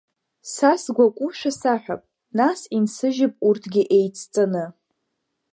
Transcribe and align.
Са 0.53 0.71
сгәакушәа 0.83 1.51
саҳәап, 1.59 2.01
нас 2.37 2.59
инсыжьып 2.77 3.33
урҭгьы 3.47 3.83
еицҵаны. 3.97 4.65